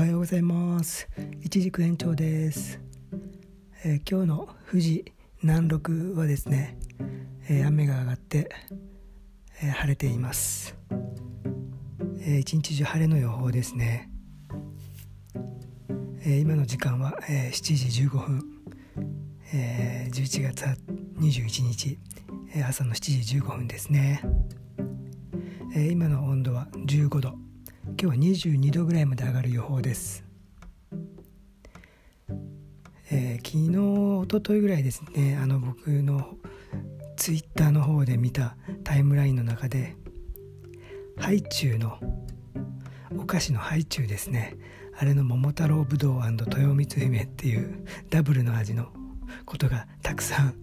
[0.00, 1.06] はようございます。
[1.42, 2.80] 一軸延長です、
[3.84, 5.04] えー、今日の富士
[5.42, 6.78] 南麓はですね、
[7.50, 8.50] えー、雨が上がって、
[9.60, 10.74] えー、晴れています、
[12.22, 14.10] え一日中晴れの予報ですね、
[16.24, 18.44] え今の時間は、え7時15分、
[19.52, 20.64] え11月
[21.18, 21.98] 21日、
[22.54, 24.22] え朝の7時15分ですね、
[25.76, 27.49] え今の温度は15度。
[27.96, 30.24] 今日は22度ぐらいまで上がる予報です、
[33.10, 33.78] えー、昨日
[34.18, 36.34] おとといぐらいですねあの僕の
[37.16, 39.96] ツイッターの方で見たタイムラインの中で
[41.18, 41.98] ハイチュウの
[43.18, 44.56] お菓子のハイチュウですね。
[44.96, 48.88] あれの桃太郎ぶどう豊光姫っていうダブルの味の
[49.46, 50.54] ことがたくさん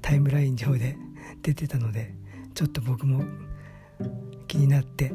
[0.00, 0.96] タイムライン上で
[1.42, 2.14] 出てたので
[2.54, 3.24] ちょっと僕も
[4.46, 5.12] 気になって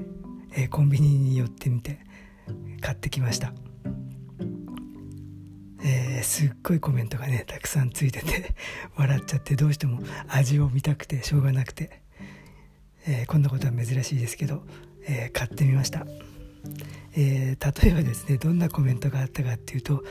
[0.53, 1.99] えー、コンビニに寄ってみて
[2.81, 3.53] 買ってきました、
[5.83, 8.55] えー、すっごいコメントがねたくさんついてて
[8.95, 12.01] 笑っちゃってどうしても味を見たくてしょうがなくて、
[13.07, 14.65] えー、こんなことは珍しいですけど、
[15.07, 16.05] え買ってみました、
[17.15, 20.03] え例えばですねどんなコメントがあったかっていうと、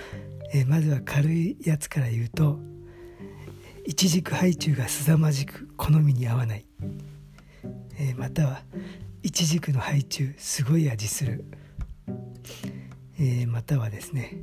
[0.53, 2.61] えまずは軽いやつから言うと
[3.87, 6.67] 「いちじくハイチュウがすさまじく好みに合わない」
[7.99, 8.63] えまたは
[9.23, 11.45] イチジクのハイチュウすごい味する、
[13.19, 14.39] えー、またはですね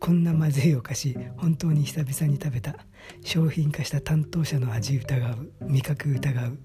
[0.00, 2.76] こんなまずいお菓子本当に久々に食べた
[3.22, 6.58] 商品化した担当者の味疑う味覚疑う、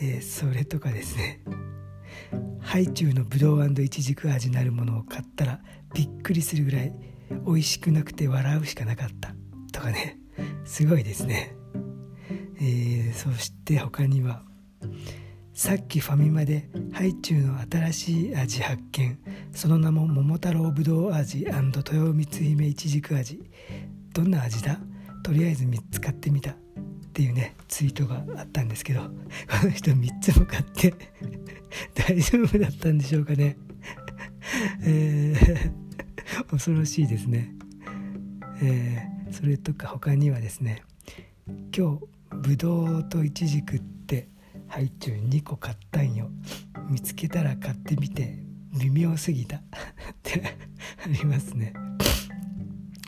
[0.00, 1.40] えー、それとかですね
[2.60, 5.60] ハイチュウのぶどうイチジク味なるものを買ったら
[5.94, 6.92] びっくりするぐらい
[7.46, 9.34] 美味しくなくて笑うしかなかった
[9.72, 10.18] とかね
[10.64, 11.54] すごいですね、
[12.60, 14.42] えー、そして他には
[15.60, 19.18] さっきファミマでハイチュウの新しい味発見。
[19.52, 21.62] その名も桃太郎ぶどう味豊
[22.14, 23.42] 光姫いちじく味。
[24.14, 24.80] どんな味だ？
[25.22, 26.52] とりあえず3つ買ってみた。
[26.52, 26.54] っ
[27.12, 29.08] ていうねツイートがあったんですけどこ
[29.64, 30.94] の人3つも買って
[31.92, 33.58] 大丈夫だったんでしょうかね。
[34.82, 37.52] えー、恐ろしいですね。
[38.62, 40.84] えー、それとか他にはですね
[41.76, 42.06] 今日
[42.48, 43.99] ぶどうといちじくって
[44.70, 46.30] ハイチュウ2個買ったんよ。
[46.88, 48.38] 見つけたら買ってみて。
[48.78, 49.62] 微妙すぎた っ
[50.22, 50.56] て
[51.04, 51.72] ありますね。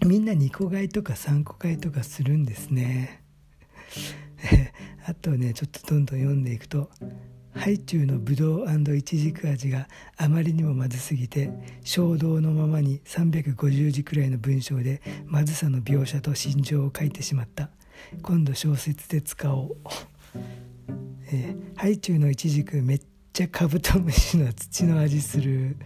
[0.04, 3.22] みんな2個買いとか3個買いとかするんですね。
[5.06, 6.90] あとねちょっとどんどん読んでいくと
[7.54, 11.52] ハイチュウのブドウイチジク味があまりにもまずすぎて
[11.84, 17.70] 衝動のままに350字くらいの文章でまずさの描写と心情を書いてしまった。
[18.20, 19.76] 今度小説で使おう。
[21.30, 23.00] えー、ハイチュウのイチジクめっ
[23.32, 25.76] ちゃカブトムシの土の味する。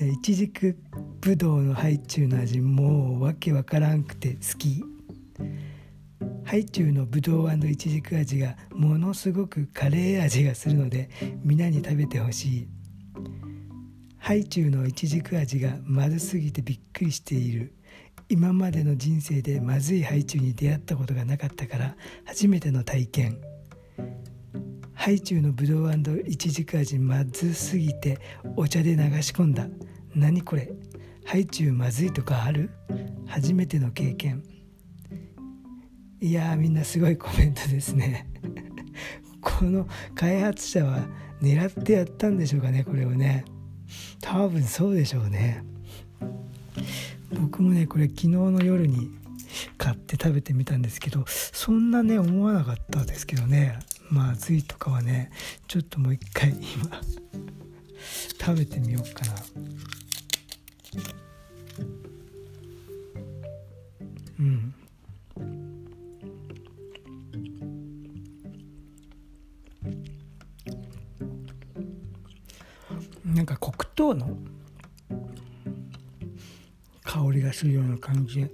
[0.00, 0.76] えイチジク
[1.20, 4.84] ぶどうのハイチュウの味もうわけわからんくて好き。
[6.44, 11.10] ハイチュウのぶどうイチジク味がものすごくカレー味がするので
[11.42, 12.68] 皆に食べてほしい。
[14.18, 17.74] ハイチュウのイチジク味がまずすぎてびっくりしている。
[18.28, 23.38] 今までの人生でまずいハイチュウに出会ったことがなかったから初めての体験。
[24.94, 28.18] ハイチュウのブドウイチジク味まずすぎて
[28.56, 29.68] お茶で流し込んだ。
[30.14, 30.72] 何これ？
[31.24, 32.70] ハイチュウまずいとかある？
[33.26, 34.42] 初めての経験。
[36.20, 38.28] いやみんなすごいコメントですね。
[39.40, 41.06] この開発者は
[41.40, 43.44] 狙ってやったんでしょうかねこれをね。
[44.20, 45.62] 多分そうでしょうね。
[47.32, 49.10] 僕もねこれ昨日の夜に
[49.78, 53.78] 買って食べてみたんですけどそんなね思わなかったですけどね。
[54.08, 55.30] まずいとかはね
[55.66, 57.00] ちょっともう一回今
[58.40, 59.34] 食べてみようかな。
[64.38, 64.74] うん。
[73.34, 74.38] なんか黒糖の
[77.32, 78.46] りがするような感じ。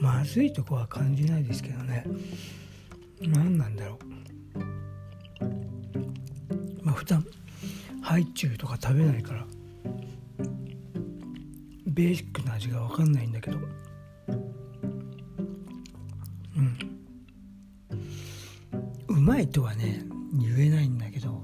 [0.00, 2.04] まずいとこは感じないですけどね。
[3.20, 3.98] 何なんだろう。
[6.82, 7.24] まあ普段
[8.00, 9.46] ハイチュウとか食べないから。
[11.86, 13.58] ベーシックな味が分かんないんだけど。
[16.56, 16.78] うん。
[19.08, 20.02] うまいとはね
[20.32, 21.42] 言えないんだけど。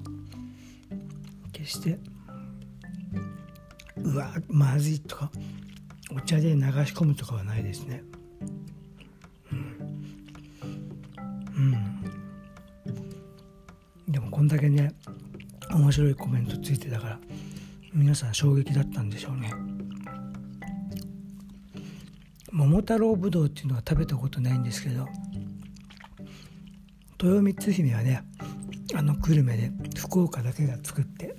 [1.53, 1.99] 決して
[4.09, 5.31] うわまずいとか
[6.17, 6.65] お茶で流し
[6.95, 8.03] 込むとかはないですね。
[9.53, 9.59] うん。
[11.57, 11.61] う
[14.09, 14.13] ん。
[14.13, 14.95] でもこんだけね
[15.71, 17.19] 面白いコメントついてたから
[17.93, 19.53] 皆さん衝撃だったんでしょうね。
[22.51, 25.07] 桃太郎ぶどうっていうのは食べたことないんですけど
[27.23, 28.25] 豊光姫はね
[28.95, 31.37] あの久留米で福岡だけが作って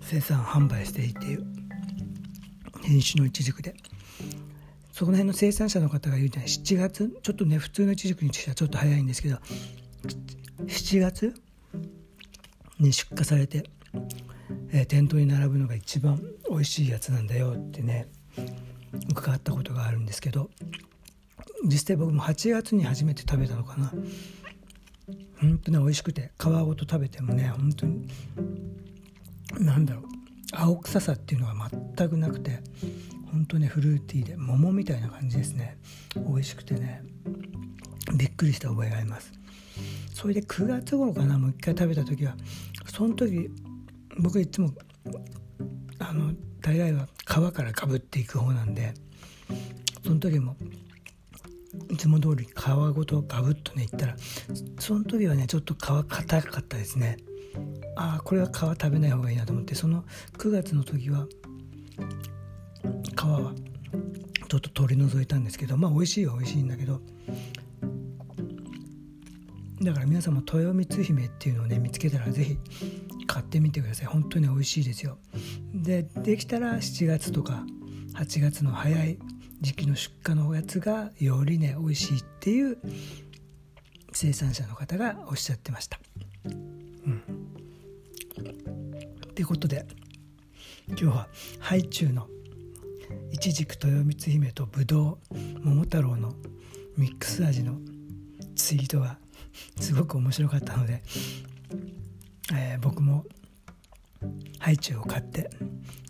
[0.00, 1.38] 生産販売していて
[2.84, 3.74] いう品種のイチジクで。
[4.92, 9.38] そこら辺の生産者の方が言うには7月ちょっとね普通のイチジクにしてはちょっと早いんですけど
[10.68, 11.34] 7月
[12.78, 13.64] に出荷されて、
[14.70, 18.06] えー、店頭に並ぶのが一番美味しいやつなんだよってね
[19.08, 20.48] 伺ったことがあるんですけど
[21.64, 23.92] 実際僕も8月に初めて食べたのかな。
[25.40, 28.06] 本当に美味しくて皮ごと食べてもね本当に
[29.58, 30.04] なんだろう
[30.52, 31.54] 青臭さっていうのが
[31.96, 32.60] 全くなくて
[33.30, 35.76] 本当にフルーティーで桃みたいな感じですね。
[36.16, 37.02] 美味しくてね。
[38.16, 39.32] びっくりした覚えがあります。
[40.12, 42.36] それで9月頃かなもう一回食べた時は
[42.86, 43.50] その時
[44.18, 44.70] 僕いつも
[45.98, 48.94] あの大概は皮からかぶっていく方なんで
[50.04, 50.56] その時も
[51.90, 54.16] いつも通り皮ごとガブッとねいったら
[54.78, 57.16] その時はねちょっと皮硬かったですね。
[57.96, 60.04] ああこれは皮食べない方がいいなと思ってその
[60.38, 61.26] 9月の時は
[63.14, 63.54] 皮は
[64.48, 67.00] ちょっと取り除いたんですけどまあ美味しいは美味しいんだけど
[69.82, 72.58] だから皆さんも豊光姫っていうのをね見つけたら是非
[73.26, 74.06] 買ってみてください。
[74.06, 75.18] 本当に美味しいですよ。
[75.74, 77.64] でできたら7月とか
[78.14, 79.18] 8月の早い
[79.60, 82.78] 時期の出荷のやつがよりね美味しいっていう
[84.12, 85.98] 生産者の方がおっしゃってました。
[86.46, 87.22] うん、
[89.26, 89.86] ってことで
[90.88, 91.28] 今日は
[91.60, 92.28] ハイチュウの
[93.32, 96.34] いちじく豊光姫とぶどう桃太郎の
[96.96, 97.78] ミックス味の
[98.54, 99.18] ツイートが
[99.80, 101.02] すごく面白かったので、
[102.54, 103.24] えー、僕も
[104.58, 105.50] ハイチュウを買って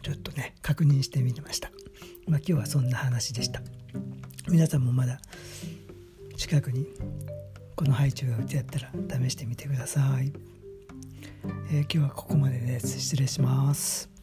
[0.02, 1.70] ちょっとね確認してみました。
[2.26, 3.62] まあ、今日はそんな話でした。
[4.48, 5.20] 皆さんもまだ
[6.36, 6.86] 近くに
[7.76, 8.92] このハイチュウが売ってやったら
[9.24, 10.32] 試してみてください、
[11.70, 13.00] えー、今日はここまでです。
[13.00, 14.13] 失礼します。